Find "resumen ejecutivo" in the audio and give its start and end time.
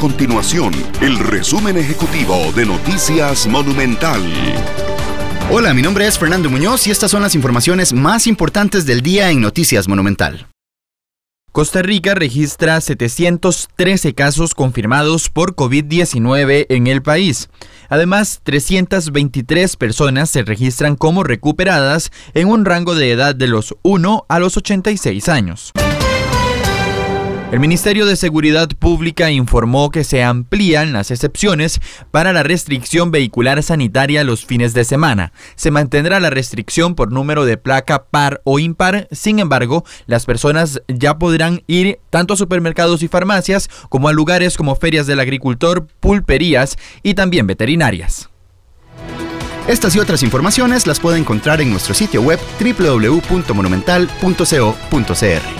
1.18-2.34